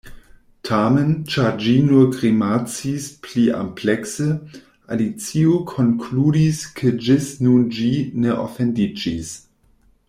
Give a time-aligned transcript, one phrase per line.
[0.67, 4.29] Tamen, ĉar ĝi nur grimacis pliamplekse,
[4.97, 7.93] Alicio konkludis ke ĝis nun ĝi
[8.25, 9.37] ne ofendiĝis.